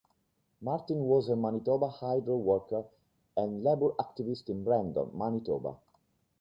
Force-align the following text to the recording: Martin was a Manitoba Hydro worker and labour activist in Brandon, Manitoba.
Martin 0.63 0.97
was 1.03 1.29
a 1.29 1.35
Manitoba 1.35 1.87
Hydro 1.87 2.35
worker 2.37 2.83
and 3.37 3.63
labour 3.63 3.91
activist 3.99 4.49
in 4.49 4.63
Brandon, 4.63 5.11
Manitoba. 5.13 5.75